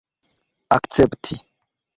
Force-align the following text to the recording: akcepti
akcepti 0.75 1.35